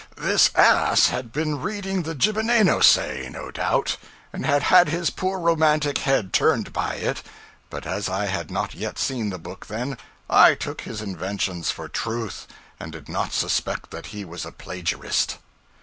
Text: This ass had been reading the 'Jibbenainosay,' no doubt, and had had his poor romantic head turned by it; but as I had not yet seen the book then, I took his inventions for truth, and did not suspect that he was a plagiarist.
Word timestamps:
This 0.17 0.49
ass 0.55 1.09
had 1.09 1.31
been 1.31 1.61
reading 1.61 2.01
the 2.01 2.15
'Jibbenainosay,' 2.15 3.29
no 3.29 3.51
doubt, 3.51 3.97
and 4.33 4.47
had 4.47 4.63
had 4.63 4.89
his 4.89 5.11
poor 5.11 5.37
romantic 5.37 5.99
head 5.99 6.33
turned 6.33 6.73
by 6.73 6.95
it; 6.95 7.21
but 7.69 7.85
as 7.85 8.09
I 8.09 8.25
had 8.25 8.49
not 8.49 8.73
yet 8.73 8.97
seen 8.97 9.29
the 9.29 9.37
book 9.37 9.67
then, 9.67 9.99
I 10.27 10.55
took 10.55 10.81
his 10.81 11.03
inventions 11.03 11.69
for 11.69 11.87
truth, 11.87 12.47
and 12.79 12.91
did 12.91 13.09
not 13.09 13.31
suspect 13.31 13.91
that 13.91 14.07
he 14.07 14.25
was 14.25 14.43
a 14.43 14.51
plagiarist. 14.51 15.37